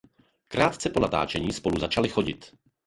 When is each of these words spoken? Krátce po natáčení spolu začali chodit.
Krátce 0.47 0.89
po 0.89 0.99
natáčení 0.99 1.53
spolu 1.53 1.79
začali 1.79 2.09
chodit. 2.09 2.55